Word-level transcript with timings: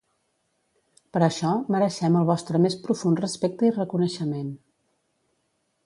Per 1.17 1.21
això 1.25 1.51
mereixem 1.75 2.17
el 2.21 2.27
vostre 2.31 2.63
més 2.65 2.79
profund 2.87 3.23
respecte 3.27 3.71
i 3.71 3.75
reconeixement. 3.79 4.53